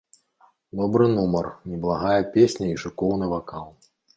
Добры 0.79 1.09
нумар, 1.17 1.45
неблагая 1.73 2.17
песня 2.33 2.73
і 2.73 2.81
шыкоўны 2.85 3.25
вакал. 3.39 3.73